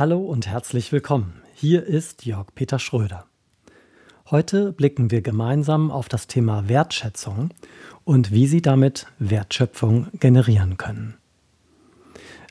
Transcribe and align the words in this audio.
Hallo 0.00 0.20
und 0.20 0.46
herzlich 0.46 0.92
willkommen. 0.92 1.42
Hier 1.52 1.84
ist 1.84 2.24
Jörg 2.24 2.46
Peter 2.54 2.78
Schröder. 2.78 3.26
Heute 4.30 4.72
blicken 4.72 5.10
wir 5.10 5.20
gemeinsam 5.20 5.90
auf 5.90 6.08
das 6.08 6.26
Thema 6.26 6.70
Wertschätzung 6.70 7.50
und 8.04 8.32
wie 8.32 8.46
Sie 8.46 8.62
damit 8.62 9.08
Wertschöpfung 9.18 10.06
generieren 10.18 10.78
können. 10.78 11.18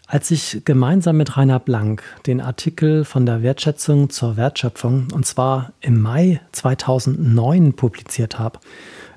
Als 0.06 0.30
ich 0.30 0.62
gemeinsam 0.64 1.18
mit 1.18 1.38
Rainer 1.38 1.60
Blank 1.60 2.04
den 2.28 2.40
Artikel 2.40 3.04
von 3.04 3.26
der 3.26 3.42
Wertschätzung 3.42 4.12
zur 4.12 4.38
Wertschöpfung, 4.38 5.08
und 5.12 5.26
zwar 5.26 5.74
im 5.82 6.00
Mai 6.00 6.42
2009 6.52 7.74
publiziert 7.74 8.38
habe, 8.38 8.60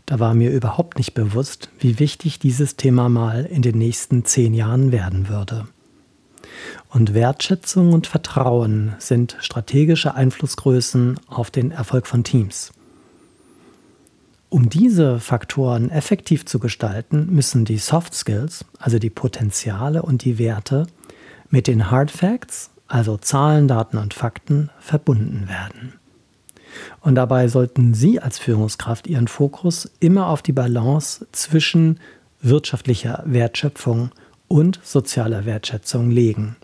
da 0.07 0.21
war 0.21 0.33
mir 0.33 0.53
überhaupt 0.53 0.97
nicht 0.97 1.13
bewusst, 1.13 1.69
wie 1.81 1.99
wichtig 1.99 2.39
dieses 2.39 2.77
Thema 2.77 3.11
mal 3.11 3.45
in 3.45 3.61
den 3.61 3.77
nächsten 3.77 4.25
zehn 4.25 4.55
Jahren 4.55 4.91
werden 4.91 5.29
würde. 5.29 5.67
Und 6.89 7.15
Wertschätzung 7.15 7.93
und 7.93 8.07
Vertrauen 8.07 8.95
sind 8.99 9.37
strategische 9.41 10.15
Einflussgrößen 10.15 11.19
auf 11.27 11.51
den 11.51 11.71
Erfolg 11.71 12.07
von 12.07 12.25
Teams. 12.25 12.73
Um 14.49 14.69
diese 14.69 15.19
Faktoren 15.19 15.89
effektiv 15.89 16.45
zu 16.45 16.59
gestalten, 16.59 17.29
müssen 17.31 17.65
die 17.65 17.79
Soft 17.79 18.13
Skills, 18.15 18.67
also 18.79 18.99
die 18.99 19.09
Potenziale 19.09 20.03
und 20.03 20.25
die 20.25 20.39
Werte, 20.39 20.87
mit 21.49 21.67
den 21.67 21.91
Hard 21.91 22.11
Facts, 22.11 22.71
also 22.87 23.17
Zahlen, 23.17 23.67
Daten 23.67 23.97
und 23.97 24.13
Fakten, 24.13 24.69
verbunden 24.79 25.49
werden. 25.49 25.95
Und 27.01 27.15
dabei 27.15 27.49
sollten 27.49 27.95
Sie 27.95 28.21
als 28.21 28.39
Führungskraft 28.39 29.07
Ihren 29.07 29.29
Fokus 29.29 29.91
immer 30.01 30.27
auf 30.27 30.43
die 30.43 30.53
Balance 30.53 31.27
zwischen 31.33 31.99
wirtschaftlicher 32.43 33.23
Wertschöpfung 33.25 34.11
und 34.53 34.81
sozialer 34.85 35.47
Wertschätzung 35.47 36.11
legen. 36.11 36.57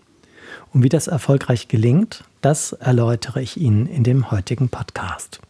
Und 0.71 0.83
wie 0.83 0.89
das 0.89 1.07
erfolgreich 1.07 1.67
gelingt, 1.67 2.23
das 2.41 2.73
erläutere 2.73 3.41
ich 3.41 3.57
Ihnen 3.57 3.87
in 3.87 4.03
dem 4.03 4.29
heutigen 4.29 4.69
Podcast. 4.69 5.41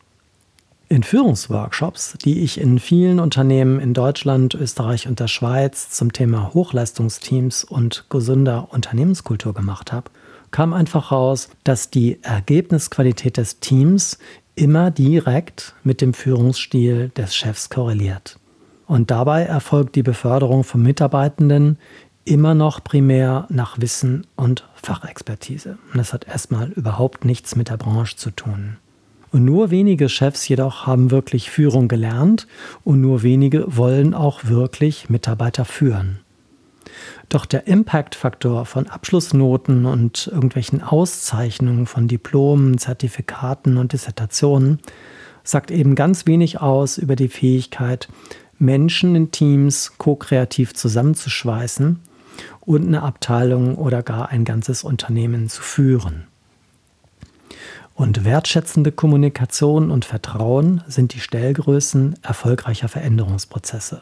In 0.87 1.03
Führungsworkshops, 1.03 2.17
die 2.23 2.39
ich 2.39 2.59
in 2.59 2.79
vielen 2.79 3.19
Unternehmen 3.19 3.79
in 3.79 3.93
Deutschland, 3.93 4.55
Österreich 4.55 5.07
und 5.07 5.19
der 5.19 5.27
Schweiz 5.27 5.89
zum 5.89 6.13
Thema 6.13 6.53
Hochleistungsteams 6.53 7.65
und 7.65 8.05
gesunder 8.09 8.69
Unternehmenskultur 8.71 9.53
gemacht 9.53 9.91
habe, 9.91 10.09
kam 10.49 10.73
einfach 10.73 11.11
raus, 11.11 11.49
dass 11.63 11.91
die 11.91 12.23
Ergebnisqualität 12.23 13.37
des 13.37 13.59
Teams 13.59 14.17
immer 14.55 14.91
direkt 14.91 15.75
mit 15.83 16.01
dem 16.01 16.13
Führungsstil 16.13 17.09
des 17.09 17.35
Chefs 17.35 17.69
korreliert. 17.69 18.39
Und 18.87 19.11
dabei 19.11 19.43
erfolgt 19.43 19.95
die 19.95 20.01
Beförderung 20.01 20.63
von 20.63 20.81
Mitarbeitenden 20.81 21.77
immer 22.25 22.53
noch 22.53 22.83
primär 22.83 23.47
nach 23.49 23.79
Wissen 23.79 24.27
und 24.35 24.67
Fachexpertise. 24.75 25.77
Und 25.91 25.97
das 25.97 26.13
hat 26.13 26.27
erstmal 26.27 26.71
überhaupt 26.71 27.25
nichts 27.25 27.55
mit 27.55 27.69
der 27.69 27.77
Branche 27.77 28.15
zu 28.15 28.31
tun. 28.31 28.77
Und 29.31 29.45
nur 29.45 29.69
wenige 29.69 30.09
Chefs 30.09 30.47
jedoch 30.47 30.87
haben 30.87 31.11
wirklich 31.11 31.51
Führung 31.51 31.87
gelernt 31.87 32.47
und 32.83 32.99
nur 33.01 33.21
wenige 33.21 33.77
wollen 33.77 34.13
auch 34.13 34.45
wirklich 34.45 35.09
Mitarbeiter 35.09 35.65
führen. 35.65 36.19
Doch 37.29 37.45
der 37.45 37.67
Impact-Faktor 37.67 38.65
von 38.65 38.87
Abschlussnoten 38.87 39.85
und 39.85 40.27
irgendwelchen 40.33 40.81
Auszeichnungen 40.81 41.85
von 41.85 42.07
Diplomen, 42.07 42.79
Zertifikaten 42.79 43.77
und 43.77 43.93
Dissertationen 43.93 44.79
sagt 45.43 45.69
eben 45.69 45.93
ganz 45.93 46.25
wenig 46.25 46.59
aus 46.59 46.97
über 46.97 47.15
die 47.15 47.27
Fähigkeit, 47.27 48.07
Menschen 48.57 49.15
in 49.15 49.31
Teams 49.31 49.93
ko-kreativ 49.97 50.73
zusammenzuschweißen 50.73 51.99
und 52.61 52.87
eine 52.87 53.03
Abteilung 53.03 53.75
oder 53.75 54.03
gar 54.03 54.29
ein 54.29 54.45
ganzes 54.45 54.83
Unternehmen 54.83 55.49
zu 55.49 55.61
führen. 55.61 56.27
Und 57.95 58.23
wertschätzende 58.23 58.93
Kommunikation 58.93 59.91
und 59.91 60.05
Vertrauen 60.05 60.81
sind 60.87 61.13
die 61.13 61.19
Stellgrößen 61.19 62.15
erfolgreicher 62.21 62.87
Veränderungsprozesse. 62.87 64.01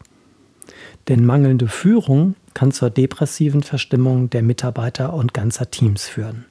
Denn 1.08 1.25
mangelnde 1.25 1.68
Führung 1.68 2.36
kann 2.53 2.72
zur 2.72 2.90
depressiven 2.90 3.64
Verstimmung 3.64 4.30
der 4.30 4.44
Mitarbeiter 4.44 5.14
und 5.14 5.34
ganzer 5.34 5.72
Teams 5.72 6.06
führen. 6.08 6.46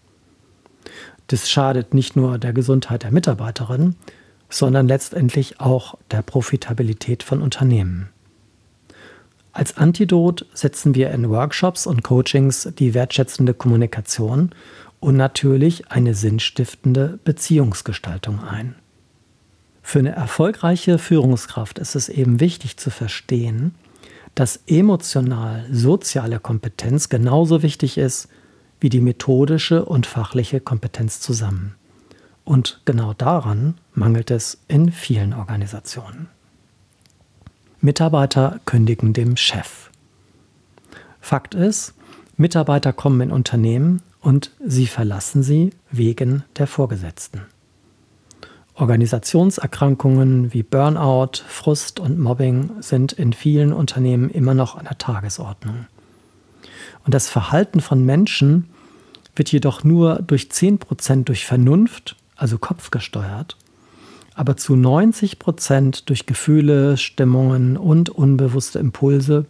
Das 1.29 1.51
schadet 1.51 1.95
nicht 1.95 2.17
nur 2.17 2.39
der 2.39 2.53
Gesundheit 2.53 3.03
der 3.03 3.13
Mitarbeiterin, 3.13 3.97
sondern 4.49 4.89
letztendlich 4.89 5.61
auch 5.61 5.97
der 6.11 6.23
Profitabilität 6.23 7.23
von 7.23 7.43
Unternehmen. 7.43 8.09
Als 9.57 9.79
Antidot 9.79 10.45
setzen 10.53 10.95
wir 10.95 11.13
in 11.13 11.31
Workshops 11.31 11.87
und 11.87 12.03
Coachings 12.03 12.69
die 12.79 12.93
wertschätzende 12.93 13.55
Kommunikation 13.55 14.51
und 15.01 15.17
natürlich 15.17 15.91
eine 15.91 16.13
sinnstiftende 16.13 17.19
Beziehungsgestaltung 17.25 18.45
ein. 18.45 18.75
Für 19.81 20.01
eine 20.01 20.11
erfolgreiche 20.11 20.99
Führungskraft 20.99 21.79
ist 21.79 21.95
es 21.95 22.11
eben 22.11 22.39
wichtig 22.39 22.77
zu 22.77 22.91
verstehen, 22.91 23.75
dass 24.35 24.61
emotional-soziale 24.67 26.39
Kompetenz 26.39 27.09
genauso 27.09 27.63
wichtig 27.63 27.97
ist 27.97 28.29
wie 28.79 28.91
die 28.91 29.01
methodische 29.01 29.87
und 29.87 30.05
fachliche 30.05 30.61
Kompetenz 30.61 31.21
zusammen. 31.21 31.77
Und 32.45 32.83
genau 32.85 33.15
daran 33.15 33.77
mangelt 33.95 34.31
es 34.31 34.59
in 34.69 34.93
vielen 34.93 35.33
Organisationen. 35.33 36.29
Mitarbeiter 37.87 38.59
kündigen 38.65 39.13
dem 39.13 39.37
Chef. 39.37 39.91
Fakt 41.21 41.55
ist, 41.55 41.95
Mitarbeiter 42.37 42.93
kommen 42.93 43.21
in 43.21 43.31
Unternehmen 43.31 44.03
und 44.21 44.51
sie 44.59 44.89
verlassen 44.89 45.45
sie 45.45 45.71
wegen 45.93 46.43
der 46.59 46.67
Vorgesetzten. 46.67 47.43
Organisationserkrankungen 48.75 50.53
wie 50.53 50.65
Burnout, 50.65 51.45
Frust 51.47 52.01
und 52.01 52.19
Mobbing 52.19 52.73
sind 52.81 53.13
in 53.13 53.33
vielen 53.33 53.73
Unternehmen 53.73 54.31
immer 54.31 54.55
noch 54.55 54.77
an 54.77 54.87
der 54.87 54.99
Tagesordnung. 54.99 55.87
Und 57.05 57.15
das 57.15 57.29
Verhalten 57.29 57.81
von 57.81 58.05
Menschen 58.05 58.69
wird 59.37 59.53
jedoch 59.53 59.85
nur 59.85 60.17
durch 60.23 60.49
10% 60.51 61.23
durch 61.23 61.47
Vernunft, 61.47 62.17
also 62.35 62.59
Kopf 62.59 62.91
gesteuert, 62.91 63.57
aber 64.37 64.57
zu 64.57 64.77
90 64.77 65.39
Prozent 65.39 66.09
durch 66.11 66.27
Gefühle, 66.27 66.99
Stimmungen 66.99 67.77
und 67.79 68.11
unbewusste 68.11 68.79
Impulse, 68.79 69.47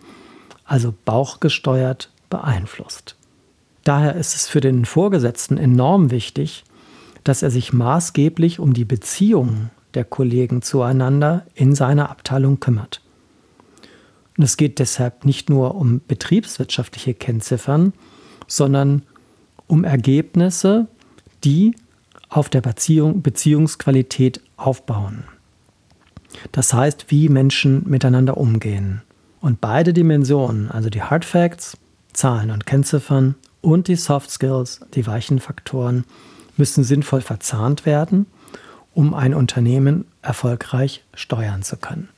also 0.64 0.94
bauchgesteuert, 1.04 2.10
beeinflusst. 2.30 3.16
Daher 3.82 4.14
ist 4.14 4.34
es 4.34 4.48
für 4.48 4.60
den 4.60 4.84
Vorgesetzten 4.84 5.58
enorm 5.58 6.10
wichtig, 6.12 6.64
dass 7.24 7.42
er 7.42 7.50
sich 7.50 7.72
maßgeblich 7.72 8.60
um 8.60 8.74
die 8.74 8.84
Beziehungen 8.84 9.70
der 9.94 10.04
Kollegen 10.04 10.62
zueinander 10.62 11.44
in 11.54 11.74
seiner 11.74 12.08
Abteilung 12.10 12.60
kümmert. 12.60 13.02
Und 14.36 14.44
es 14.44 14.56
geht 14.56 14.78
deshalb 14.78 15.24
nicht 15.24 15.50
nur 15.50 15.74
um 15.74 16.00
betriebswirtschaftliche 16.06 17.14
Kennziffern, 17.14 17.92
sondern 18.46 19.02
um 19.66 19.82
Ergebnisse, 19.82 20.86
die 21.42 21.74
auf 22.28 22.48
der 22.48 22.60
Beziehung, 22.60 23.22
Beziehungsqualität 23.22 24.40
aufbauen. 24.56 25.24
Das 26.52 26.72
heißt, 26.72 27.06
wie 27.10 27.28
Menschen 27.28 27.88
miteinander 27.88 28.36
umgehen. 28.36 29.02
Und 29.40 29.60
beide 29.60 29.92
Dimensionen, 29.92 30.70
also 30.70 30.90
die 30.90 31.02
Hard 31.02 31.24
Facts, 31.24 31.76
Zahlen 32.12 32.50
und 32.50 32.66
Kennziffern 32.66 33.36
und 33.60 33.88
die 33.88 33.96
Soft 33.96 34.30
Skills, 34.30 34.80
die 34.94 35.06
weichen 35.06 35.38
Faktoren, 35.38 36.04
müssen 36.56 36.84
sinnvoll 36.84 37.20
verzahnt 37.20 37.86
werden, 37.86 38.26
um 38.94 39.14
ein 39.14 39.34
Unternehmen 39.34 40.06
erfolgreich 40.22 41.04
steuern 41.14 41.62
zu 41.62 41.76
können. 41.76 42.08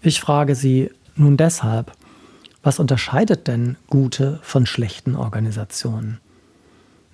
Ich 0.00 0.20
frage 0.20 0.54
Sie 0.54 0.90
nun 1.16 1.36
deshalb, 1.36 1.92
was 2.62 2.78
unterscheidet 2.78 3.48
denn 3.48 3.76
gute 3.88 4.38
von 4.42 4.66
schlechten 4.66 5.16
Organisationen? 5.16 6.20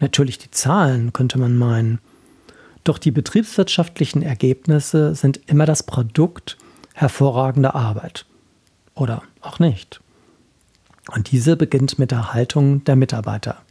Natürlich 0.00 0.38
die 0.38 0.50
Zahlen, 0.50 1.12
könnte 1.12 1.38
man 1.38 1.56
meinen. 1.56 1.98
Doch 2.84 2.98
die 2.98 3.10
betriebswirtschaftlichen 3.10 4.22
Ergebnisse 4.22 5.14
sind 5.14 5.40
immer 5.46 5.66
das 5.66 5.82
Produkt 5.82 6.56
hervorragender 6.94 7.74
Arbeit. 7.74 8.26
Oder 8.94 9.22
auch 9.40 9.58
nicht. 9.58 10.00
Und 11.12 11.30
diese 11.30 11.56
beginnt 11.56 11.98
mit 11.98 12.10
der 12.10 12.32
Haltung 12.32 12.84
der 12.84 12.96
Mitarbeiter. 12.96 13.62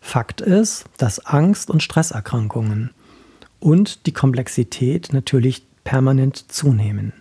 Fakt 0.00 0.40
ist, 0.40 0.84
dass 0.98 1.24
Angst- 1.26 1.70
und 1.70 1.82
Stresserkrankungen 1.82 2.90
und 3.60 4.06
die 4.06 4.12
Komplexität 4.12 5.12
natürlich 5.12 5.64
permanent 5.84 6.50
zunehmen. 6.50 7.12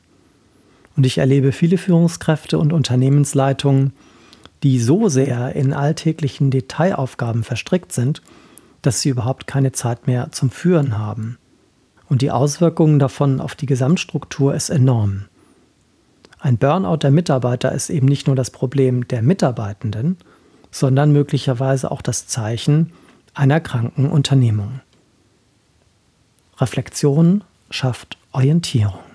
Und 0.98 1.06
ich 1.06 1.20
erlebe 1.20 1.52
viele 1.52 1.78
Führungskräfte 1.78 2.58
und 2.58 2.74
Unternehmensleitungen, 2.74 3.94
die 4.64 4.80
so 4.80 5.10
sehr 5.10 5.56
in 5.56 5.74
alltäglichen 5.74 6.52
Detailaufgaben 6.52 7.44
verstrickt 7.44 7.92
sind, 7.92 8.22
dass 8.82 9.02
sie 9.02 9.10
überhaupt 9.10 9.48
keine 9.48 9.72
Zeit 9.72 10.08
mehr 10.08 10.32
zum 10.32 10.50
Führen 10.50 10.98
haben. 10.98 11.38
Und 12.10 12.22
die 12.22 12.32
Auswirkungen 12.32 13.00
davon 13.00 13.40
auf 13.40 13.56
die 13.56 13.66
Gesamtstruktur 13.66 14.54
ist 14.54 14.70
enorm. 14.70 15.26
Ein 16.40 16.58
Burnout 16.58 16.98
der 16.98 17.12
Mitarbeiter 17.12 17.72
ist 17.72 17.90
eben 17.90 18.08
nicht 18.08 18.28
nur 18.28 18.36
das 18.36 18.50
Problem 18.50 19.08
der 19.08 19.22
Mitarbeitenden, 19.22 20.18
sondern 20.72 21.12
möglicherweise 21.12 21.92
auch 21.92 22.02
das 22.02 22.28
Zeichen 22.28 22.92
einer 23.34 23.60
kranken 23.60 24.10
Unternehmung. 24.10 24.82
Reflexion 26.58 27.44
schafft 27.70 28.18
Orientierung. 28.32 29.11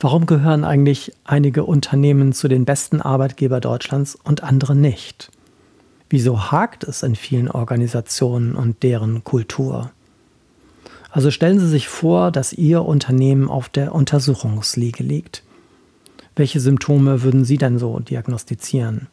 Warum 0.00 0.26
gehören 0.26 0.64
eigentlich 0.64 1.12
einige 1.24 1.64
Unternehmen 1.64 2.32
zu 2.32 2.46
den 2.46 2.64
besten 2.64 3.00
Arbeitgeber 3.00 3.58
Deutschlands 3.58 4.14
und 4.14 4.44
andere 4.44 4.76
nicht? 4.76 5.32
Wieso 6.08 6.52
hakt 6.52 6.84
es 6.84 7.02
in 7.02 7.16
vielen 7.16 7.50
Organisationen 7.50 8.54
und 8.54 8.84
deren 8.84 9.24
Kultur? 9.24 9.90
Also 11.10 11.32
stellen 11.32 11.58
Sie 11.58 11.68
sich 11.68 11.88
vor, 11.88 12.30
dass 12.30 12.52
Ihr 12.52 12.84
Unternehmen 12.84 13.48
auf 13.48 13.68
der 13.68 13.92
Untersuchungsliege 13.92 15.02
liegt. 15.02 15.42
Welche 16.36 16.60
Symptome 16.60 17.22
würden 17.22 17.44
Sie 17.44 17.58
denn 17.58 17.80
so 17.80 17.98
diagnostizieren? 17.98 19.08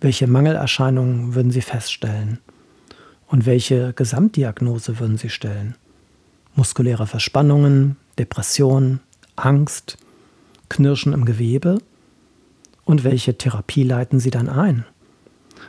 Welche 0.00 0.26
Mangelerscheinungen 0.26 1.34
würden 1.34 1.50
Sie 1.50 1.60
feststellen? 1.60 2.38
Und 3.26 3.44
welche 3.44 3.92
Gesamtdiagnose 3.92 4.98
würden 4.98 5.18
Sie 5.18 5.28
stellen? 5.28 5.74
Muskuläre 6.54 7.06
Verspannungen, 7.06 7.96
Depression, 8.18 9.00
Angst, 9.36 9.98
Knirschen 10.68 11.12
im 11.12 11.24
Gewebe? 11.24 11.78
Und 12.84 13.04
welche 13.04 13.36
Therapie 13.36 13.84
leiten 13.84 14.20
Sie 14.20 14.30
dann 14.30 14.48
ein? 14.48 14.84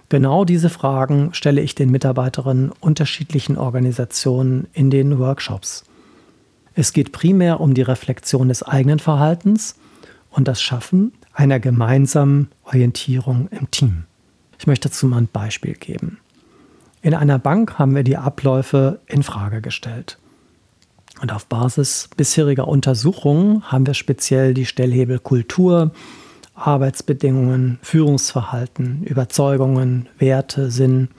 Genau 0.09 0.45
diese 0.45 0.69
Fragen 0.69 1.33
stelle 1.33 1.61
ich 1.61 1.75
den 1.75 1.89
Mitarbeiterinnen 1.89 2.71
unterschiedlichen 2.79 3.57
Organisationen 3.57 4.67
in 4.73 4.89
den 4.89 5.19
Workshops. 5.19 5.83
Es 6.73 6.93
geht 6.93 7.11
primär 7.11 7.59
um 7.59 7.73
die 7.73 7.81
Reflexion 7.81 8.47
des 8.47 8.63
eigenen 8.63 8.99
Verhaltens 8.99 9.75
und 10.29 10.47
das 10.47 10.61
Schaffen 10.61 11.13
einer 11.33 11.59
gemeinsamen 11.59 12.49
Orientierung 12.63 13.49
im 13.51 13.69
Team. 13.71 14.03
Ich 14.57 14.67
möchte 14.67 14.89
dazu 14.89 15.07
mal 15.07 15.17
ein 15.17 15.27
Beispiel 15.27 15.73
geben. 15.73 16.19
In 17.01 17.13
einer 17.13 17.39
Bank 17.39 17.79
haben 17.79 17.95
wir 17.95 18.03
die 18.03 18.17
Abläufe 18.17 18.99
in 19.07 19.23
Frage 19.23 19.61
gestellt. 19.61 20.17
Und 21.21 21.31
auf 21.31 21.45
Basis 21.45 22.09
bisheriger 22.17 22.67
Untersuchungen 22.67 23.71
haben 23.71 23.85
wir 23.85 23.93
speziell 23.93 24.55
die 24.55 24.65
Stellhebel 24.65 25.19
Kultur, 25.19 25.91
Arbeitsbedingungen, 26.55 27.77
Führungsverhalten, 27.83 29.03
Überzeugungen, 29.03 30.09
Werte, 30.17 30.71
Sinn, 30.71 31.09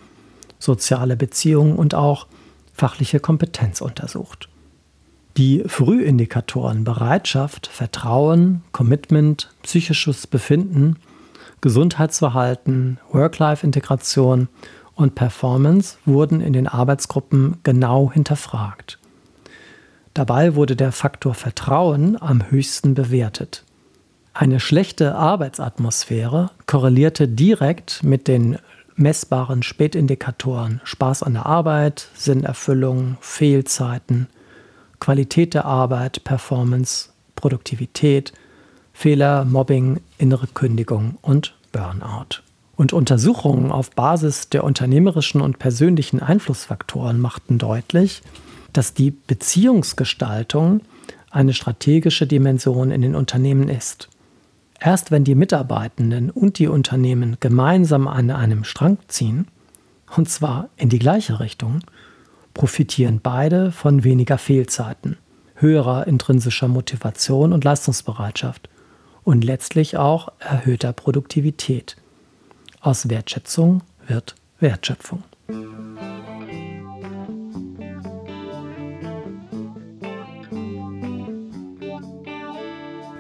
soziale 0.59 1.17
Beziehungen 1.17 1.77
und 1.77 1.95
auch 1.95 2.27
fachliche 2.75 3.21
Kompetenz 3.21 3.81
untersucht. 3.81 4.49
Die 5.37 5.63
Frühindikatoren 5.67 6.83
Bereitschaft, 6.83 7.69
Vertrauen, 7.69 8.63
Commitment, 8.73 9.51
psychisches 9.63 10.27
Befinden, 10.27 10.97
Gesundheitsverhalten, 11.61 12.99
Work-Life-Integration 13.13 14.49
und 14.97 15.15
Performance 15.15 15.97
wurden 16.05 16.41
in 16.41 16.53
den 16.53 16.67
Arbeitsgruppen 16.67 17.59
genau 17.63 18.11
hinterfragt. 18.13 18.99
Dabei 20.15 20.55
wurde 20.55 20.77
der 20.77 20.93
Faktor 20.93 21.35
Vertrauen 21.35 22.21
am 22.21 22.51
höchsten 22.51 22.95
bewertet. 22.95 23.65
Eine 24.35 24.61
schlechte 24.61 25.15
Arbeitsatmosphäre 25.15 26.51
korrelierte 26.67 27.29
direkt 27.29 28.03
mit 28.03 28.29
den 28.29 28.59
messbaren 28.95 29.63
Spätindikatoren 29.63 30.81
Spaß 30.85 31.23
an 31.23 31.35
der 31.35 31.47
Arbeit, 31.47 32.09
Sinnerfüllung, 32.15 33.17
Fehlzeiten, 33.21 34.29
Qualität 35.01 35.55
der 35.55 35.65
Arbeit, 35.65 36.25
Performance, 36.25 37.09
Produktivität, 37.35 38.33
Fehler, 38.93 39.45
Mobbing, 39.45 40.01
innere 40.19 40.47
Kündigung 40.47 41.19
und 41.23 41.55
Burnout. 41.73 42.43
Und 42.77 42.93
Untersuchungen 42.93 43.73
auf 43.73 43.91
Basis 43.91 44.49
der 44.49 44.65
unternehmerischen 44.65 45.41
und 45.41 45.59
persönlichen 45.59 46.21
Einflussfaktoren 46.21 47.21
machten 47.21 47.59
deutlich, 47.59 48.23
dass 48.73 48.95
die 48.95 49.11
Beziehungsgestaltung 49.11 50.81
eine 51.31 51.55
strategische 51.55 52.27
Dimension 52.27 52.91
in 52.91 53.03
den 53.03 53.15
Unternehmen 53.15 53.69
ist. 53.69 54.09
Erst 54.79 55.11
wenn 55.11 55.25
die 55.25 55.35
Mitarbeitenden 55.35 56.31
und 56.31 56.59
die 56.59 56.67
Unternehmen 56.67 57.37
gemeinsam 57.41 58.09
an 58.09 58.31
einem 58.31 58.65
Strang 58.65 58.99
ziehen, 59.09 59.47
und 60.17 60.29
zwar 60.29 60.69
in 60.77 60.89
die 60.89 60.99
gleiche 60.99 61.41
Richtung, 61.41 61.81
profitieren 62.53 63.21
beide 63.23 63.73
von 63.73 64.05
weniger 64.05 64.39
Fehlzeiten, 64.39 65.17
höherer 65.55 66.07
intrinsischer 66.07 66.69
Motivation 66.69 67.53
und 67.53 67.65
Leistungsbereitschaft 67.65 68.69
und 69.25 69.45
letztlich 69.45 69.97
auch 69.97 70.29
erhöhter 70.39 70.93
Produktivität. 70.93 71.97
Aus 72.81 73.09
Wertschätzung 73.09 73.83
wird 74.07 74.35
Wertschöpfung. 74.59 75.23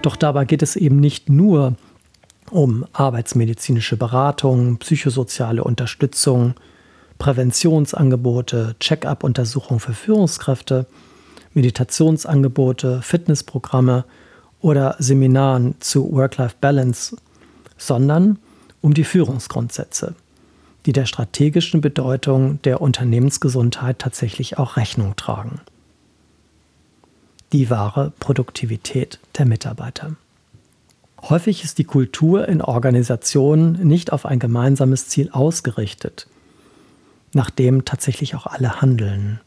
Doch 0.03 0.17
dabei 0.17 0.45
geht 0.45 0.63
es 0.63 0.77
eben 0.77 0.99
nicht 0.99 1.29
nur 1.29 1.77
um 2.51 2.85
arbeitsmedizinische 2.93 3.97
Beratung, 3.97 4.79
psychosoziale 4.79 5.65
Unterstützung, 5.65 6.55
Präventionsangebote, 7.19 8.75
Check-up-Untersuchungen 8.81 9.81
für 9.81 9.95
Führungskräfte, 9.95 10.87
Meditationsangebote, 11.55 13.01
Fitnessprogramme 13.01 14.05
oder 14.61 14.97
Seminaren 14.99 15.77
zu 15.81 16.13
Work-Life-Balance, 16.13 17.17
sondern 17.77 18.39
um 18.81 18.95
die 18.95 19.05
Führungsgrundsätze, 19.05 20.15
die 20.85 20.93
der 20.93 21.07
strategischen 21.07 21.81
Bedeutung 21.81 22.61
der 22.63 22.81
Unternehmensgesundheit 22.81 24.01
tatsächlich 24.01 24.59
auch 24.59 24.77
Rechnung 24.77 25.15
tragen. 25.15 25.61
Die 27.53 27.69
wahre 27.71 28.13
Produktivität 28.19 29.19
der 29.37 29.47
Mitarbeiter. 29.47 30.17
Häufig 31.21 31.63
ist 31.63 31.79
die 31.79 31.85
Kultur 31.85 32.49
in 32.49 32.63
Organisationen 32.63 33.87
nicht 33.87 34.13
auf 34.13 34.27
ein 34.27 34.39
gemeinsames 34.39 35.09
Ziel 35.09 35.29
ausgerichtet 35.31 36.27
nach 37.35 37.51
dem 37.51 37.85
tatsächlich 37.85 38.35
auch 38.35 38.47
alle 38.47 38.81
handeln. 38.81 39.41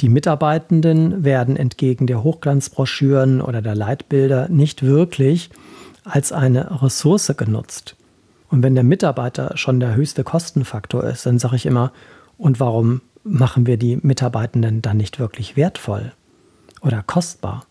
Die 0.00 0.08
Mitarbeitenden 0.08 1.24
werden 1.24 1.56
entgegen 1.56 2.06
der 2.06 2.22
Hochglanzbroschüren 2.22 3.40
oder 3.40 3.62
der 3.62 3.74
Leitbilder 3.74 4.48
nicht 4.48 4.82
wirklich 4.82 5.50
als 6.04 6.32
eine 6.32 6.82
Ressource 6.82 7.32
genutzt. 7.36 7.96
Und 8.48 8.62
wenn 8.62 8.74
der 8.74 8.84
Mitarbeiter 8.84 9.56
schon 9.56 9.80
der 9.80 9.94
höchste 9.94 10.24
Kostenfaktor 10.24 11.04
ist, 11.04 11.26
dann 11.26 11.38
sage 11.38 11.56
ich 11.56 11.66
immer, 11.66 11.92
und 12.38 12.60
warum 12.60 13.00
machen 13.24 13.66
wir 13.66 13.76
die 13.76 13.96
Mitarbeitenden 13.96 14.82
dann 14.82 14.98
nicht 14.98 15.18
wirklich 15.18 15.56
wertvoll 15.56 16.12
oder 16.80 17.02
kostbar? 17.02 17.66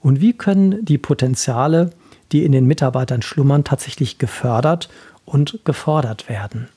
Und 0.00 0.20
wie 0.20 0.32
können 0.32 0.84
die 0.84 0.98
Potenziale, 0.98 1.90
die 2.32 2.44
in 2.44 2.52
den 2.52 2.66
Mitarbeitern 2.66 3.22
schlummern, 3.22 3.64
tatsächlich 3.64 4.18
gefördert 4.18 4.88
und 5.24 5.60
gefordert 5.64 6.28
werden? 6.28 6.68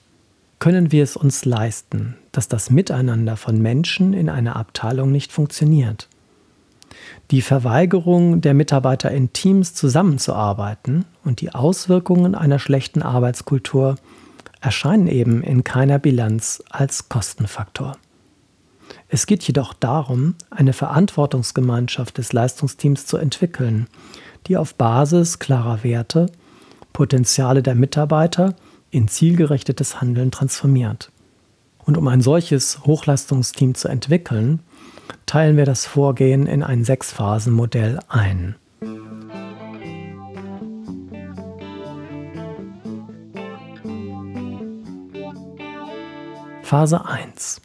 können 0.62 0.92
wir 0.92 1.04
es 1.04 1.18
uns 1.18 1.44
leisten, 1.44 2.16
dass 2.32 2.48
das 2.48 2.70
Miteinander 2.70 3.36
von 3.36 3.60
Menschen 3.60 4.14
in 4.14 4.30
einer 4.30 4.56
Abteilung 4.56 5.12
nicht 5.12 5.32
funktioniert. 5.32 6.08
Die 7.32 7.42
Verweigerung 7.42 8.42
der 8.42 8.54
Mitarbeiter 8.54 9.10
in 9.10 9.34
Teams 9.34 9.74
zusammenzuarbeiten 9.74 11.06
und 11.26 11.42
die 11.42 11.56
Auswirkungen 11.56 12.36
einer 12.36 12.60
schlechten 12.60 13.02
Arbeitskultur 13.02 13.96
erscheinen 14.62 15.08
eben 15.08 15.42
in 15.42 15.64
keiner 15.64 15.98
Bilanz 15.98 16.64
als 16.70 17.10
Kostenfaktor. 17.10 17.98
Es 19.14 19.26
geht 19.26 19.44
jedoch 19.44 19.74
darum, 19.74 20.36
eine 20.52 20.72
Verantwortungsgemeinschaft 20.72 22.18
des 22.18 22.32
Leistungsteams 22.32 23.06
zu 23.08 23.18
entwickeln, 23.18 23.88
die 24.48 24.56
auf 24.56 24.74
Basis 24.76 25.38
klarer 25.38 25.84
Werte 25.84 26.28
Potenziale 26.94 27.62
der 27.62 27.76
Mitarbeiter 27.76 28.56
in 28.90 29.10
zielgerichtetes 29.10 30.00
Handeln 30.00 30.32
transformiert. 30.32 31.12
Und 31.80 31.98
um 31.98 32.08
ein 32.08 32.22
solches 32.22 32.86
Hochleistungsteam 32.86 33.76
zu 33.76 33.90
entwickeln, 33.90 34.62
teilen 35.26 35.58
wir 35.58 35.66
das 35.66 35.86
Vorgehen 35.86 36.48
in 36.48 36.64
ein 36.64 36.86
Sechsphasenmodell 36.86 38.00
ein. 38.08 38.56
Phase 46.64 47.06
1 47.06 47.60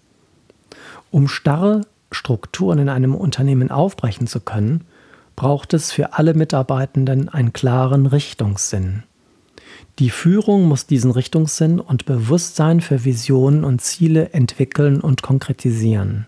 um 1.10 1.28
starre 1.28 1.82
Strukturen 2.10 2.78
in 2.78 2.88
einem 2.88 3.14
Unternehmen 3.14 3.70
aufbrechen 3.70 4.26
zu 4.26 4.40
können, 4.40 4.84
braucht 5.34 5.74
es 5.74 5.92
für 5.92 6.14
alle 6.14 6.34
Mitarbeitenden 6.34 7.28
einen 7.28 7.52
klaren 7.52 8.06
Richtungssinn. 8.06 9.02
Die 9.98 10.10
Führung 10.10 10.66
muss 10.66 10.86
diesen 10.86 11.10
Richtungssinn 11.10 11.80
und 11.80 12.06
Bewusstsein 12.06 12.80
für 12.80 13.04
Visionen 13.04 13.64
und 13.64 13.80
Ziele 13.80 14.30
entwickeln 14.30 15.00
und 15.00 15.22
konkretisieren. 15.22 16.26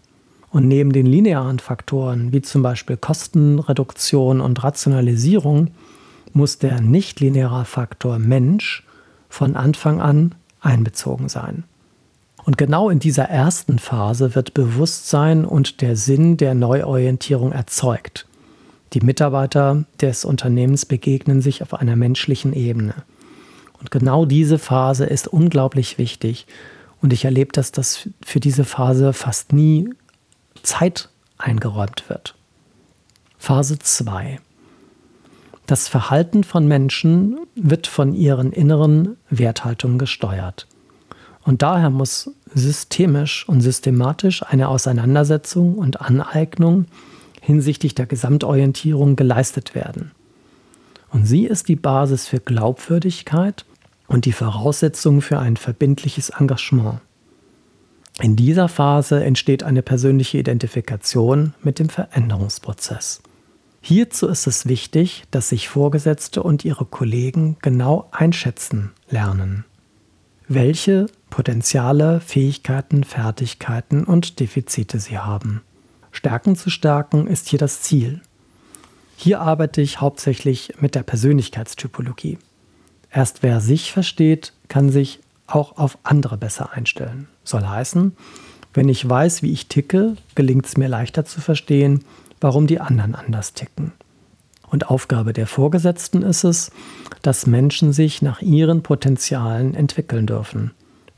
Und 0.51 0.69
neben 0.69 0.93
den 0.93 1.07
linearen 1.07 1.59
Faktoren 1.59 2.33
wie 2.33 2.41
zum 2.41 2.63
Beispiel 2.63 2.97
Kostenreduktion 2.97 4.41
und 4.41 4.63
Rationalisierung 4.65 5.69
muss 6.33 6.59
der 6.59 6.81
nichtlineare 6.81 7.65
Faktor 7.65 8.19
Mensch 8.19 8.87
von 9.29 9.57
Anfang 9.57 10.01
an 10.01 10.35
einbezogen 10.61 11.29
sein. 11.29 11.65
Und 12.49 12.57
genau 12.57 12.89
in 12.89 12.99
dieser 12.99 13.25
ersten 13.25 13.79
Phase 13.79 14.35
wird 14.35 14.55
Bewusstsein 14.55 15.45
und 15.45 15.83
der 15.83 15.97
Sinn 15.97 16.39
der 16.39 16.55
Neuorientierung 16.55 17.53
erzeugt. 17.53 18.27
Die 18.95 19.03
Mitarbeiter 19.03 19.85
des 20.01 20.25
Unternehmens 20.25 20.87
begegnen 20.87 21.43
sich 21.43 21.61
auf 21.61 21.75
einer 21.75 21.95
menschlichen 21.95 22.55
Ebene. 22.55 22.95
Und 23.79 23.91
genau 23.91 24.25
diese 24.25 24.59
Phase 24.59 25.05
ist 25.05 25.29
unglaublich 25.29 25.99
wichtig. 25.99 26.47
Und 27.03 27.13
ich 27.13 27.27
erlebe, 27.27 27.53
dass 27.53 27.71
das 27.71 28.09
für 28.25 28.41
diese 28.41 28.65
Phase 28.65 29.13
fast 29.13 29.53
nie 29.53 29.91
Zeit 30.63 31.11
eingeräumt 31.37 32.09
wird. 32.09 32.35
Phase 33.37 33.79
2. 33.79 34.41
Das 35.67 35.87
Verhalten 35.87 36.45
von 36.45 36.67
Menschen 36.67 37.41
wird 37.57 37.87
von 37.87 38.15
ihren 38.15 38.53
inneren 38.53 39.19
Werthaltungen 39.29 39.99
gesteuert. 39.99 40.67
Und 41.49 41.63
daher 41.63 41.89
muss 41.89 42.31
systemisch 42.55 43.49
und 43.49 43.63
systematisch 43.63 44.43
eine 44.43 44.69
Auseinandersetzung 44.69 45.77
und 45.77 45.99
Aneignung 46.03 46.85
hinsichtlich 47.41 47.95
der 47.95 48.05
Gesamtorientierung 48.05 49.17
geleistet 49.17 49.75
werden. 49.75 50.11
Und 51.11 51.25
sie 51.25 51.47
ist 51.47 51.69
die 51.69 51.77
Basis 51.77 52.29
für 52.29 52.39
Glaubwürdigkeit 52.39 53.65
und 54.09 54.27
die 54.27 54.33
Voraussetzung 54.33 55.23
für 55.23 55.39
ein 55.39 55.57
verbindliches 55.57 56.29
Engagement. 56.29 57.01
In 58.21 58.37
dieser 58.37 58.69
Phase 58.69 59.25
entsteht 59.25 59.63
eine 59.63 59.81
persönliche 59.81 60.37
Identifikation 60.37 61.55
mit 61.63 61.79
dem 61.79 61.89
Veränderungsprozess. 61.89 63.23
Hierzu 63.81 64.27
ist 64.27 64.47
es 64.47 64.69
wichtig, 64.69 65.25
dass 65.31 65.49
sich 65.49 65.71
Vorgesetzte 65.71 66.43
und 66.43 66.67
ihre 66.67 66.85
Kollegen 66.85 67.57
genau 67.63 68.07
einschätzen 68.11 68.91
lernen. 69.09 69.65
Welche 70.51 71.09
Potenziale, 71.29 72.21
Fähigkeiten, 72.21 73.05
Fertigkeiten 73.05 74.05
und 74.05 74.41
Defizite 74.41 74.99
sie 74.99 75.19
haben. 75.19 75.61
Stärken 76.11 76.57
zu 76.57 76.71
stärken 76.71 77.27
ist 77.27 77.49
hier 77.49 77.59
das 77.59 77.83
Ziel. 77.83 78.23
Hier 79.19 79.43
arbeite 79.43 79.83
ich 79.83 80.01
hauptsächlich 80.01 80.73
mit 80.81 80.95
der 80.95 81.03
Persönlichkeitstypologie. 81.03 82.39
Erst 83.13 83.43
wer 83.43 83.61
sich 83.61 83.93
versteht, 83.93 84.55
kann 84.69 84.89
sich 84.89 85.21
auch 85.47 85.77
auf 85.77 85.99
andere 86.03 86.39
besser 86.39 86.73
einstellen. 86.73 87.29
Soll 87.45 87.67
heißen, 87.67 88.17
wenn 88.73 88.89
ich 88.89 89.07
weiß, 89.07 89.43
wie 89.43 89.53
ich 89.53 89.69
ticke, 89.69 90.17
gelingt 90.35 90.65
es 90.65 90.79
mir 90.79 90.89
leichter 90.89 91.27
zu 91.27 91.43
verstehen, 91.43 92.05
warum 92.41 92.67
die 92.67 92.81
anderen 92.81 93.15
anders 93.15 93.53
ticken. 93.53 93.93
Und 94.71 94.91
Aufgabe 94.91 95.33
der 95.33 95.47
Vorgesetzten 95.47 96.23
ist 96.23 96.45
es, 96.45 96.71
dass 97.23 97.47
Menschen 97.47 97.93
sich 97.93 98.23
nach 98.23 98.43
ihren 98.43 98.83
Potenzialen 98.83 99.75
entwickeln 99.75 100.27
dürfen, 100.27 100.73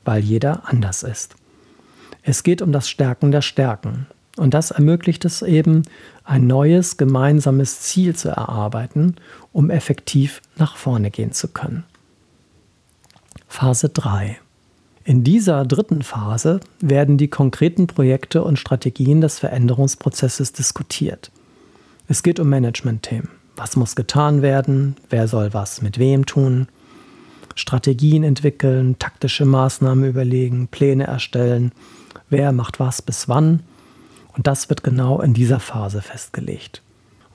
weil 0.04 0.22
jeder 0.22 0.68
anders 0.68 1.02
ist. 1.02 1.34
Es 2.22 2.42
geht 2.42 2.62
um 2.62 2.70
das 2.72 2.88
Stärken 2.88 3.32
der 3.32 3.42
Stärken, 3.42 4.06
und 4.36 4.54
das 4.54 4.70
ermöglicht 4.70 5.24
es 5.24 5.42
eben, 5.42 5.82
ein 6.24 6.46
neues 6.46 6.96
gemeinsames 6.96 7.80
Ziel 7.80 8.14
zu 8.14 8.28
erarbeiten, 8.28 9.16
um 9.52 9.70
effektiv 9.70 10.40
nach 10.56 10.76
vorne 10.76 11.10
gehen 11.10 11.32
zu 11.32 11.48
können. 11.48 11.84
Phase 13.48 13.88
3. 13.88 14.38
In 15.04 15.24
dieser 15.24 15.64
dritten 15.64 16.02
Phase 16.02 16.60
werden 16.80 17.18
die 17.18 17.28
konkreten 17.28 17.88
Projekte 17.88 18.44
und 18.44 18.58
Strategien 18.58 19.20
des 19.20 19.40
Veränderungsprozesses 19.40 20.52
diskutiert. 20.52 21.32
Es 22.06 22.22
geht 22.22 22.38
um 22.38 22.48
Management-Themen. 22.48 23.39
Was 23.56 23.76
muss 23.76 23.96
getan 23.96 24.42
werden? 24.42 24.96
Wer 25.08 25.28
soll 25.28 25.52
was 25.52 25.82
mit 25.82 25.98
wem 25.98 26.26
tun? 26.26 26.68
Strategien 27.54 28.24
entwickeln, 28.24 28.98
taktische 28.98 29.44
Maßnahmen 29.44 30.08
überlegen, 30.08 30.68
Pläne 30.68 31.06
erstellen. 31.06 31.72
Wer 32.28 32.52
macht 32.52 32.80
was 32.80 33.02
bis 33.02 33.28
wann? 33.28 33.62
Und 34.36 34.46
das 34.46 34.68
wird 34.70 34.82
genau 34.82 35.20
in 35.20 35.34
dieser 35.34 35.60
Phase 35.60 36.00
festgelegt. 36.00 36.82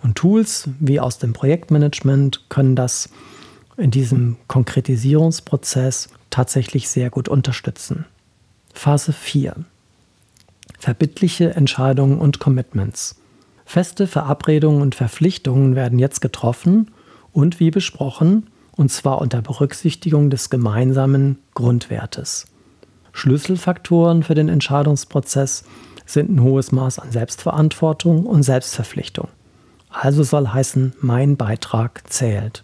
Und 0.02 0.16
Tools 0.16 0.70
wie 0.80 1.00
aus 1.00 1.18
dem 1.18 1.34
Projektmanagement 1.34 2.50
können 2.50 2.76
das 2.76 3.10
in 3.78 3.92
diesem 3.92 4.38
Konkretisierungsprozess 4.48 6.10
tatsächlich 6.30 6.90
sehr 6.90 7.10
gut 7.10 7.28
unterstützen. 7.28 8.06
Phase 8.74 9.14
4. 9.14 9.56
Verbindliche 10.80 11.54
Entscheidungen 11.56 12.20
und 12.20 12.40
Commitments. 12.40 13.16
Feste 13.66 14.08
Verabredungen 14.08 14.82
und 14.82 14.96
Verpflichtungen 14.96 15.76
werden 15.76 16.00
jetzt 16.00 16.22
getroffen 16.22 16.92
und 17.34 17.60
wie 17.60 17.72
besprochen, 17.72 18.48
und 18.78 18.92
zwar 18.92 19.20
unter 19.20 19.42
Berücksichtigung 19.42 20.30
des 20.30 20.50
gemeinsamen 20.50 21.40
Grundwertes. 21.56 22.46
Schlüsselfaktoren 23.12 24.24
für 24.24 24.36
den 24.36 24.50
Entscheidungsprozess 24.50 25.64
sind 26.06 26.30
ein 26.30 26.44
hohes 26.44 26.72
Maß 26.72 27.00
an 27.00 27.12
Selbstverantwortung 27.12 28.26
und 28.26 28.44
Selbstverpflichtung. 28.44 29.30
Also 29.90 30.24
soll 30.24 30.50
heißen, 30.50 30.94
mein 31.00 31.38
Beitrag 31.38 32.04
zählt. 32.12 32.64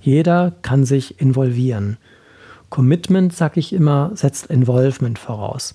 Jeder 0.00 0.52
kann 0.62 0.84
sich 0.84 1.20
involvieren. 1.20 1.98
Commitment, 2.70 3.34
sag 3.34 3.56
ich 3.56 3.72
immer, 3.72 4.12
setzt 4.14 4.46
Involvement 4.46 5.18
voraus. 5.18 5.74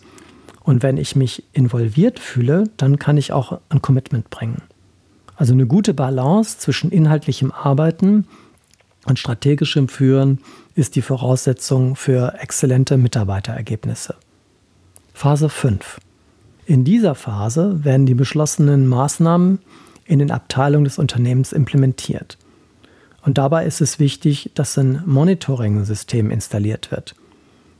Und 0.65 0.81
wenn 0.81 0.97
ich 0.97 1.15
mich 1.15 1.43
involviert 1.53 2.19
fühle, 2.19 2.63
dann 2.77 2.97
kann 2.97 3.17
ich 3.17 3.31
auch 3.31 3.59
ein 3.69 3.83
Commitment 3.83 4.31
bringen. 4.31 4.63
Also 5.35 5.53
eine 5.53 5.67
gute 5.67 5.93
Balance 5.93 6.57
zwischen 6.57 6.89
inhaltlichem 6.89 7.51
Arbeiten 7.51 8.25
und 9.05 9.19
strategischem 9.19 9.87
Führen 9.87 10.39
ist 10.73 10.95
die 10.95 11.03
Voraussetzung 11.03 11.95
für 11.95 12.33
exzellente 12.39 12.97
Mitarbeiterergebnisse. 12.97 14.15
Phase 15.13 15.49
5. 15.49 15.99
In 16.65 16.83
dieser 16.83 17.13
Phase 17.13 17.83
werden 17.83 18.07
die 18.07 18.15
beschlossenen 18.15 18.87
Maßnahmen 18.87 19.59
in 20.05 20.17
den 20.17 20.31
Abteilungen 20.31 20.85
des 20.85 20.97
Unternehmens 20.97 21.53
implementiert. 21.53 22.39
Und 23.21 23.37
dabei 23.37 23.67
ist 23.67 23.81
es 23.81 23.99
wichtig, 23.99 24.49
dass 24.55 24.77
ein 24.79 25.03
Monitoring-System 25.05 26.31
installiert 26.31 26.89
wird. 26.89 27.13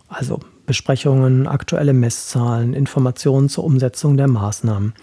Also 0.07 0.39
Besprechungen, 0.65 1.47
aktuelle 1.47 1.93
Messzahlen, 1.93 2.73
Informationen 2.73 3.49
zur 3.49 3.63
Umsetzung 3.63 4.17
der 4.17 4.27
Maßnahmen. 4.27 4.93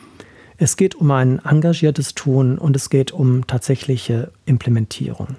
Es 0.58 0.76
geht 0.76 0.94
um 0.94 1.10
ein 1.10 1.40
engagiertes 1.44 2.14
Tun 2.14 2.58
und 2.58 2.76
es 2.76 2.90
geht 2.90 3.12
um 3.12 3.46
tatsächliche 3.46 4.30
Implementierung. 4.44 5.36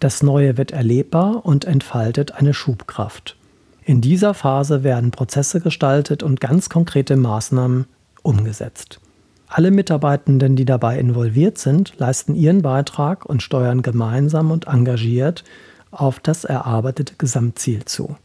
Das 0.00 0.22
Neue 0.22 0.56
wird 0.56 0.72
erlebbar 0.72 1.44
und 1.44 1.64
entfaltet 1.64 2.32
eine 2.32 2.54
Schubkraft. 2.54 3.36
In 3.84 4.00
dieser 4.00 4.34
Phase 4.34 4.82
werden 4.82 5.10
Prozesse 5.10 5.60
gestaltet 5.60 6.22
und 6.22 6.40
ganz 6.40 6.68
konkrete 6.68 7.16
Maßnahmen 7.16 7.86
umgesetzt. 8.22 9.00
Alle 9.48 9.70
Mitarbeitenden, 9.70 10.56
die 10.56 10.64
dabei 10.64 10.98
involviert 10.98 11.56
sind, 11.58 11.94
leisten 11.98 12.34
ihren 12.34 12.62
Beitrag 12.62 13.24
und 13.24 13.42
steuern 13.42 13.82
gemeinsam 13.82 14.50
und 14.50 14.66
engagiert 14.66 15.44
auf 15.90 16.18
das 16.18 16.44
erarbeitete 16.44 17.14
Gesamtziel 17.16 17.84
zu. 17.84 18.16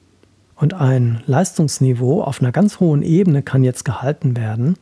Und 0.62 0.76
ein 0.76 1.24
Leistungsniveau 1.26 2.22
auf 2.22 2.40
einer 2.40 2.52
ganz 2.52 2.80
hohen 2.80 3.02
Ebene 3.02 3.42
kann 3.42 3.64
jetzt 3.64 3.84
gehalten 3.84 4.38
werden, 4.38 4.78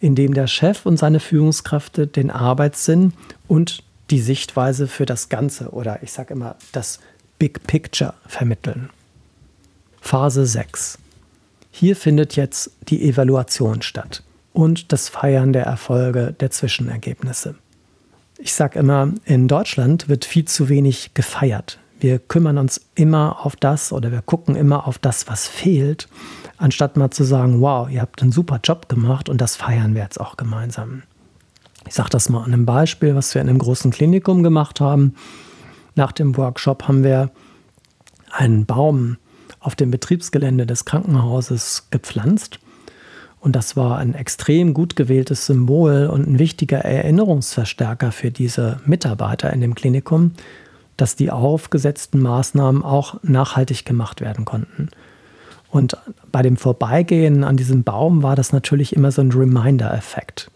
indem 0.00 0.32
der 0.32 0.46
Chef 0.46 0.86
und 0.86 0.96
seine 0.96 1.20
Führungskräfte 1.20 2.06
den 2.06 2.30
Arbeitssinn 2.30 3.12
und 3.46 3.82
die 4.08 4.20
Sichtweise 4.20 4.88
für 4.88 5.04
das 5.04 5.28
Ganze 5.28 5.68
oder 5.68 6.02
ich 6.02 6.12
sage 6.12 6.32
immer 6.32 6.56
das 6.72 6.98
Big 7.38 7.66
Picture 7.66 8.14
vermitteln. 8.26 8.88
Phase 10.00 10.46
6. 10.46 10.98
Hier 11.72 11.94
findet 11.94 12.34
jetzt 12.34 12.70
die 12.88 13.06
Evaluation 13.06 13.82
statt 13.82 14.22
und 14.54 14.92
das 14.92 15.10
Feiern 15.10 15.52
der 15.52 15.64
Erfolge 15.64 16.34
der 16.40 16.50
Zwischenergebnisse. 16.50 17.54
Ich 18.38 18.54
sage 18.54 18.78
immer, 18.78 19.12
in 19.26 19.46
Deutschland 19.46 20.08
wird 20.08 20.24
viel 20.24 20.46
zu 20.46 20.70
wenig 20.70 21.12
gefeiert. 21.12 21.78
Wir 22.00 22.18
kümmern 22.20 22.58
uns 22.58 22.80
immer 22.94 23.44
auf 23.44 23.56
das 23.56 23.92
oder 23.92 24.12
wir 24.12 24.22
gucken 24.22 24.54
immer 24.54 24.86
auf 24.86 24.98
das, 24.98 25.26
was 25.28 25.48
fehlt, 25.48 26.08
anstatt 26.56 26.96
mal 26.96 27.10
zu 27.10 27.24
sagen, 27.24 27.60
wow, 27.60 27.90
ihr 27.90 28.00
habt 28.00 28.22
einen 28.22 28.32
super 28.32 28.60
Job 28.62 28.88
gemacht 28.88 29.28
und 29.28 29.40
das 29.40 29.56
feiern 29.56 29.94
wir 29.94 30.02
jetzt 30.02 30.20
auch 30.20 30.36
gemeinsam. 30.36 31.02
Ich 31.86 31.94
sage 31.94 32.10
das 32.10 32.28
mal 32.28 32.44
an 32.44 32.52
einem 32.52 32.66
Beispiel, 32.66 33.14
was 33.14 33.34
wir 33.34 33.42
in 33.42 33.48
einem 33.48 33.58
großen 33.58 33.90
Klinikum 33.90 34.42
gemacht 34.42 34.80
haben. 34.80 35.14
Nach 35.94 36.12
dem 36.12 36.36
Workshop 36.36 36.86
haben 36.86 37.02
wir 37.02 37.30
einen 38.30 38.66
Baum 38.66 39.16
auf 39.58 39.74
dem 39.74 39.90
Betriebsgelände 39.90 40.66
des 40.66 40.84
Krankenhauses 40.84 41.88
gepflanzt 41.90 42.60
Und 43.40 43.56
das 43.56 43.76
war 43.76 43.98
ein 43.98 44.14
extrem 44.14 44.74
gut 44.74 44.96
gewähltes 44.96 45.46
Symbol 45.46 46.06
und 46.06 46.28
ein 46.28 46.38
wichtiger 46.38 46.78
Erinnerungsverstärker 46.78 48.12
für 48.12 48.30
diese 48.30 48.80
Mitarbeiter 48.84 49.52
in 49.52 49.60
dem 49.60 49.74
Klinikum, 49.74 50.32
dass 50.98 51.16
die 51.16 51.30
aufgesetzten 51.30 52.20
Maßnahmen 52.20 52.82
auch 52.82 53.22
nachhaltig 53.22 53.86
gemacht 53.86 54.20
werden 54.20 54.44
konnten. 54.44 54.90
Und 55.70 55.96
bei 56.30 56.42
dem 56.42 56.56
Vorbeigehen 56.56 57.44
an 57.44 57.56
diesem 57.56 57.84
Baum 57.84 58.22
war 58.22 58.36
das 58.36 58.52
natürlich 58.52 58.94
immer 58.94 59.12
so 59.12 59.22
ein 59.22 59.32
Reminder-Effekt. 59.32 60.50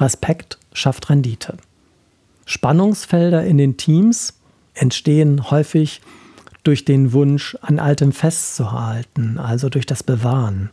Respekt 0.00 0.58
schafft 0.72 1.10
Rendite. 1.10 1.56
Spannungsfelder 2.44 3.44
in 3.44 3.58
den 3.58 3.76
Teams 3.76 4.34
entstehen 4.74 5.50
häufig 5.50 6.00
durch 6.64 6.84
den 6.84 7.12
Wunsch, 7.12 7.56
an 7.62 7.78
Altem 7.78 8.12
festzuhalten, 8.12 9.38
also 9.38 9.68
durch 9.68 9.86
das 9.86 10.02
Bewahren. 10.02 10.70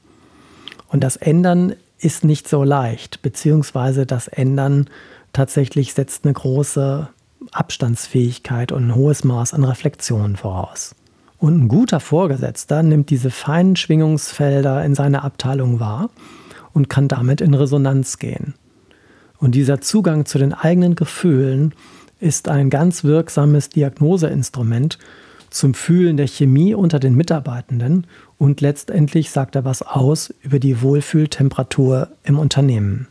Und 0.90 1.04
das 1.04 1.16
Ändern 1.16 1.74
ist 2.00 2.24
nicht 2.24 2.48
so 2.48 2.64
leicht, 2.64 3.22
beziehungsweise 3.22 4.06
das 4.06 4.28
Ändern 4.28 4.90
tatsächlich 5.34 5.94
setzt 5.94 6.26
eine 6.26 6.34
große 6.34 7.08
Abstandsfähigkeit 7.52 8.72
und 8.72 8.88
ein 8.88 8.96
hohes 8.96 9.24
Maß 9.24 9.54
an 9.54 9.64
Reflexion 9.64 10.36
voraus. 10.36 10.96
Und 11.38 11.58
ein 11.58 11.68
guter 11.68 12.00
Vorgesetzter 12.00 12.82
nimmt 12.84 13.10
diese 13.10 13.30
feinen 13.30 13.76
Schwingungsfelder 13.76 14.84
in 14.84 14.96
seiner 14.96 15.24
Abteilung 15.24 15.80
wahr 15.80 16.10
und 16.74 16.90
kann 16.90 17.08
damit 17.08 17.42
in 17.42 17.54
Resonanz 17.54 18.18
gehen. 18.18 18.56
Und 19.40 19.54
dieser 19.54 19.82
Zugang 19.82 20.26
zu 20.26 20.40
den 20.40 20.54
eigenen 20.54 20.96
Gefühlen 20.96 21.74
ist 22.20 22.50
ein 22.50 22.70
ganz 22.70 23.04
wirksames 23.04 23.70
Diagnoseinstrument 23.70 24.98
zum 25.50 25.74
Fühlen 25.74 26.18
der 26.18 26.28
Chemie 26.28 26.74
unter 26.74 27.00
den 27.00 27.16
Mitarbeitenden 27.16 28.08
und 28.38 28.62
letztendlich 28.62 29.30
sagt 29.32 29.56
er 29.56 29.64
was 29.64 29.82
aus 29.82 30.34
über 30.42 30.60
die 30.60 30.82
Wohlfühltemperatur 30.82 32.10
im 32.24 32.38
Unternehmen. 32.40 33.08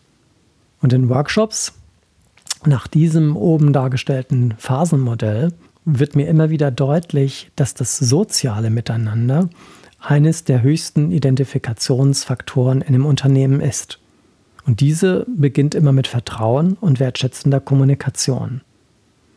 Und 0.83 0.93
in 0.93 1.09
Workshops 1.09 1.73
nach 2.65 2.87
diesem 2.87 3.37
oben 3.37 3.73
dargestellten 3.73 4.55
Phasenmodell 4.59 5.53
wird 5.85 6.17
mir 6.17 6.29
immer 6.29 6.51
wieder 6.51 6.71
deutlich, 6.71 7.51
dass 7.57 7.75
das 7.75 7.99
soziale 7.99 8.71
Miteinander 8.71 9.49
eines 10.01 10.45
der 10.45 10.63
höchsten 10.63 11.11
Identifikationsfaktoren 11.13 12.81
in 12.81 12.89
einem 12.89 13.07
Unternehmen 13.07 13.61
ist. 13.61 13.99
Und 14.67 14.81
diese 14.81 15.27
beginnt 15.29 15.75
immer 15.75 15.93
mit 15.93 16.09
Vertrauen 16.09 16.77
und 16.81 16.99
wertschätzender 16.99 17.61
Kommunikation. 17.61 18.63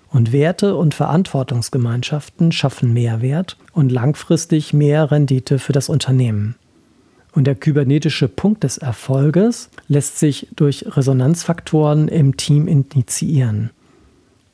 Und 0.10 0.32
Werte 0.32 0.76
und 0.76 0.96
Verantwortungsgemeinschaften 0.96 2.52
schaffen 2.52 2.94
Mehrwert 2.94 3.58
und 3.74 3.92
langfristig 3.92 4.74
mehr 4.74 5.12
Rendite 5.12 5.60
für 5.60 5.72
das 5.72 5.88
Unternehmen. 5.88 6.56
Und 7.32 7.46
der 7.46 7.56
kybernetische 7.56 8.28
Punkt 8.28 8.64
des 8.64 8.78
Erfolges 8.78 9.70
lässt 9.88 10.20
sich 10.20 10.48
durch 10.56 10.86
Resonanzfaktoren 10.88 12.08
im 12.08 12.38
Team 12.38 12.68
initiieren. 12.68 13.70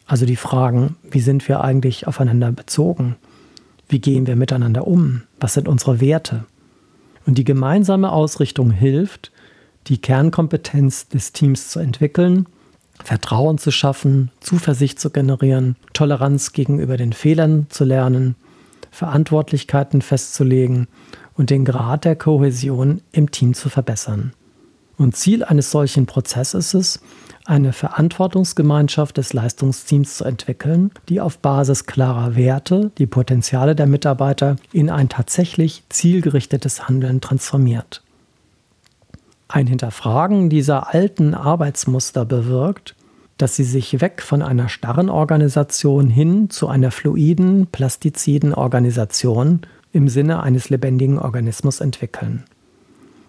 Also 0.08 0.26
die 0.26 0.36
Fragen, 0.36 0.98
wie 1.10 1.22
sind 1.22 1.48
wir 1.48 1.62
eigentlich 1.62 2.06
aufeinander 2.06 2.52
bezogen? 2.52 3.16
Wie 3.88 4.00
gehen 4.00 4.28
wir 4.28 4.36
miteinander 4.36 4.88
um? 4.88 5.24
Was 5.40 5.54
sind 5.54 5.68
unsere 5.68 6.00
Werte? 6.00 6.46
Und 7.26 7.38
die 7.38 7.44
gemeinsame 7.44 8.12
Ausrichtung 8.12 8.72
hilft, 8.72 9.32
die 9.88 10.00
Kernkompetenz 10.00 11.08
des 11.08 11.32
Teams 11.32 11.70
zu 11.70 11.80
entwickeln, 11.80 12.46
Vertrauen 13.04 13.58
zu 13.58 13.72
schaffen, 13.72 14.32
Zuversicht 14.40 15.00
zu 15.00 15.10
generieren, 15.10 15.76
Toleranz 15.94 16.54
gegenüber 16.54 16.98
den 16.98 17.14
Fehlern 17.14 17.68
zu 17.70 17.84
lernen, 17.84 18.36
Verantwortlichkeiten 18.92 20.02
festzulegen 20.02 20.88
und 21.38 21.50
den 21.50 21.66
Grad 21.66 22.06
der 22.06 22.16
Kohäsion 22.16 23.02
im 23.12 23.32
Team 23.32 23.54
zu 23.54 23.70
verbessern. 23.70 24.34
Und 24.98 25.16
Ziel 25.16 25.44
eines 25.44 25.72
solchen 25.72 26.06
Prozesses 26.06 26.74
ist 26.74 26.74
es, 26.74 27.02
eine 27.46 27.74
Verantwortungsgemeinschaft 27.74 29.18
des 29.18 29.34
Leistungsteams 29.34 30.18
zu 30.18 30.24
entwickeln, 30.24 30.92
die 31.10 31.22
auf 31.22 31.38
Basis 31.38 31.86
klarer 31.86 32.36
Werte 32.36 32.92
die 32.98 33.06
Potenziale 33.06 33.76
der 33.76 33.86
Mitarbeiter 33.86 34.56
in 34.72 34.90
ein 34.90 35.10
tatsächlich 35.10 35.84
zielgerichtetes 35.90 36.88
Handeln 36.88 37.22
transformiert. 37.22 38.02
Ein 39.48 39.68
Hinterfragen 39.68 40.50
dieser 40.50 40.94
alten 40.94 41.36
Arbeitsmuster 41.36 42.26
bewirkt, 42.26 42.96
dass 43.38 43.56
sie 43.56 43.64
sich 43.64 44.02
weg 44.02 44.22
von 44.22 44.42
einer 44.42 44.70
starren 44.70 45.10
Organisation 45.10 46.10
hin 46.10 46.50
zu 46.50 46.68
einer 46.68 46.90
fluiden, 46.90 47.68
plastiziden 47.68 48.54
Organisation 48.54 49.62
im 49.96 50.10
Sinne 50.10 50.44
eines 50.44 50.70
lebendigen 50.70 51.18
Organismus 51.18 51.80
entwickeln. 51.80 52.44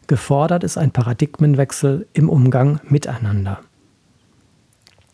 Gefordert 0.09 0.65
ist 0.65 0.77
ein 0.77 0.91
Paradigmenwechsel 0.91 2.09
im 2.13 2.29
Umgang 2.29 2.81
miteinander. 2.89 3.61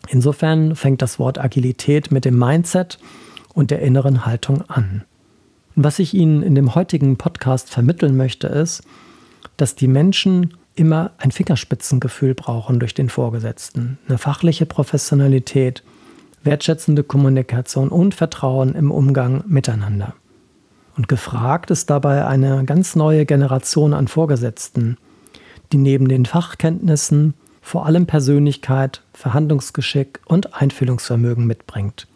Insofern 0.07 0.75
fängt 0.75 1.03
das 1.03 1.19
Wort 1.19 1.37
Agilität 1.37 2.11
mit 2.11 2.25
dem 2.25 2.39
Mindset 2.39 2.97
und 3.53 3.69
der 3.69 3.83
inneren 3.83 4.25
Haltung 4.25 4.63
an. 4.67 5.03
was 5.75 5.99
ich 5.99 6.13
Ihnen 6.13 6.41
in 6.43 6.55
dem 6.55 6.73
heutigen 6.75 7.17
Podcast 7.17 7.69
vermitteln 7.69 8.17
möchte, 8.17 8.47
ist, 8.47 8.83
dass 9.57 9.75
die 9.75 9.87
Menschen 9.87 10.55
immer 10.75 11.11
ein 11.17 11.31
Fingerspitzengefühl 11.31 12.33
brauchen 12.33 12.79
durch 12.79 12.95
den 12.95 13.09
Vorgesetzten, 13.09 13.99
eine 14.07 14.17
fachliche 14.17 14.65
Professionalität, 14.65 15.83
wertschätzende 16.43 17.03
Kommunikation 17.03 17.89
und 17.89 18.15
Vertrauen 18.15 18.73
im 18.75 18.91
Umgang 18.91 19.43
miteinander. 19.47 20.13
Und 20.95 21.07
gefragt 21.07 21.71
ist 21.71 21.89
dabei 21.89 22.25
eine 22.25 22.65
ganz 22.65 22.95
neue 22.95 23.25
Generation 23.25 23.93
an 23.93 24.07
Vorgesetzten, 24.07 24.97
die 25.71 25.77
neben 25.77 26.07
den 26.07 26.25
Fachkenntnissen 26.25 27.33
vor 27.61 27.85
allem 27.85 28.05
Persönlichkeit, 28.05 29.01
Verhandlungsgeschick 29.13 30.19
und 30.25 30.53
Einfühlungsvermögen 30.53 31.47
mitbringt. 31.47 32.07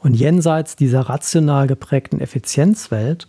Und 0.00 0.14
jenseits 0.14 0.76
dieser 0.76 1.02
rational 1.02 1.66
geprägten 1.66 2.20
Effizienzwelt 2.20 3.28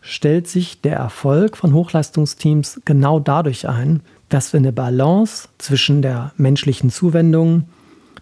stellt 0.00 0.46
sich 0.48 0.80
der 0.80 0.96
Erfolg 0.96 1.56
von 1.56 1.74
Hochleistungsteams 1.74 2.82
genau 2.84 3.18
dadurch 3.18 3.68
ein, 3.68 4.00
dass 4.28 4.52
wir 4.52 4.58
eine 4.58 4.72
Balance 4.72 5.48
zwischen 5.58 6.02
der 6.02 6.32
menschlichen 6.36 6.90
Zuwendung, 6.90 7.68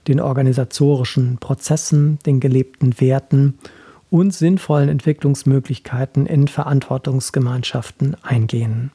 den 0.08 0.20
organisatorischen 0.20 1.38
Prozessen, 1.38 2.18
den 2.26 2.40
gelebten 2.40 3.00
Werten 3.00 3.58
und 4.10 4.34
sinnvollen 4.34 4.88
Entwicklungsmöglichkeiten 4.88 6.26
in 6.26 6.48
Verantwortungsgemeinschaften 6.48 8.16
eingehen. 8.22 8.90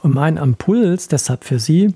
Und 0.00 0.14
mein 0.14 0.36
Impuls 0.36 1.08
deshalb 1.08 1.44
für 1.44 1.58
Sie, 1.58 1.94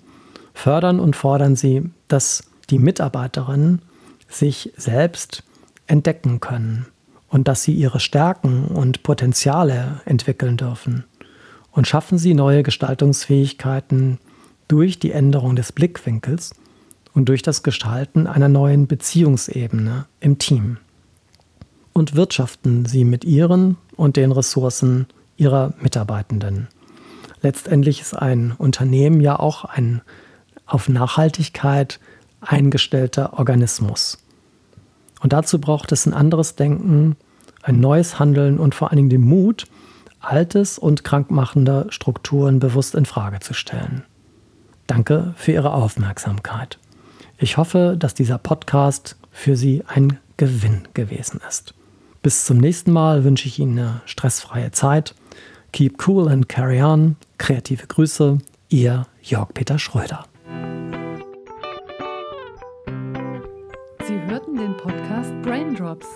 fördern 0.55 1.01
und 1.01 1.16
fordern 1.16 1.57
Sie, 1.57 1.90
dass 2.09 2.44
die 2.70 2.79
Mitarbeiterinnen 2.79 3.83
sich 4.29 4.72
selbst 4.77 5.44
entdecken 5.87 6.40
können 6.40 6.87
und 7.29 7.48
dass 7.48 7.62
sie 7.62 7.72
ihre 7.72 8.01
Stärken 8.01 8.66
und 8.66 9.03
Potenziale 9.03 10.01
entwickeln 10.05 10.57
dürfen. 10.57 11.05
Und 11.70 11.88
schaffen 11.88 12.18
sie 12.18 12.35
neue 12.35 12.62
Gestaltungsfähigkeiten 12.62 14.18
durch 14.68 14.98
die 14.98 15.12
Änderung 15.12 15.57
des 15.57 15.72
Blickwinkels 15.72 16.53
und 17.14 17.29
durch 17.29 17.42
das 17.42 17.62
Gestalten 17.62 18.27
einer 18.27 18.48
neuen 18.48 18.87
Beziehungsebene 18.87 20.07
im 20.20 20.38
Team. 20.38 20.77
Und 21.93 22.15
wirtschaften 22.15 22.87
sie 22.87 23.05
mit 23.05 23.25
ihren 23.25 23.77
und 23.97 24.17
den 24.17 24.33
Ressourcen 24.33 25.07
ihrer 25.37 25.75
Mitarbeitenden. 25.81 26.69
Letztendlich 27.43 28.01
ist 28.01 28.15
ein 28.15 28.53
Unternehmen 28.53 29.21
ja 29.21 29.39
auch 29.39 29.65
ein 29.65 30.01
auf 30.67 30.89
Nachhaltigkeit 30.89 32.01
eingestellter 32.41 33.39
Organismus. 33.39 34.19
Und 35.21 35.33
dazu 35.33 35.61
braucht 35.61 35.93
es 35.93 36.07
ein 36.07 36.15
anderes 36.15 36.57
Denken, 36.57 37.17
ein 37.63 37.79
neues 37.79 38.19
Handeln 38.19 38.59
und 38.59 38.75
vor 38.75 38.91
allen 38.91 38.97
Dingen 38.97 39.11
den 39.11 39.23
Mut, 39.23 39.67
altes 40.21 40.79
und 40.79 41.05
krankmachende 41.05 41.87
Strukturen 41.91 42.59
bewusst 42.59 42.95
in 42.95 43.07
Frage 43.07 43.41
zu 43.41 43.55
stellen. 43.55 44.05
Danke 44.87 45.35
für 45.37 45.53
Ihre 45.53 45.73
Aufmerksamkeit. 45.73 46.79
Ich 47.39 47.57
hoffe, 47.57 47.97
dass 47.99 48.15
dieser 48.15 48.39
Podcast 48.39 49.17
für 49.31 49.57
Sie 49.57 49.83
ein 49.87 50.19
Gewinn 50.37 50.89
gewesen 50.95 51.41
ist. 51.49 51.75
Bis 52.23 52.45
zum 52.45 52.59
nächsten 52.59 52.93
Mal 52.93 53.25
wünsche 53.25 53.49
ich 53.49 53.59
Ihnen 53.59 53.77
eine 53.77 54.01
stressfreie 54.05 54.71
Zeit. 54.71 55.17
Keep 55.73 56.07
cool 56.07 56.29
and 56.29 56.49
carry 56.49 56.81
on. 56.81 57.17
Kreative 57.37 57.85
Grüße, 57.89 58.39
Ihr 58.69 59.07
Jörg-Peter 59.23 59.77
Schröder. 59.77 60.27
Sie 64.07 64.21
hörten 64.29 64.55
den 64.55 64.77
Podcast 64.77 65.33
Braindrops. 65.43 66.07